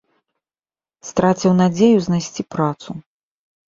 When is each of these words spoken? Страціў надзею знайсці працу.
Страціў 1.11 1.51
надзею 1.61 1.93
знайсці 2.09 2.51
працу. 2.59 2.89